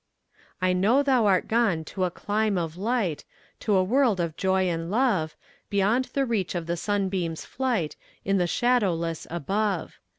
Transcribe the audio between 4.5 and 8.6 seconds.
and love, Beyond the reach of the sunbeam's flight, In the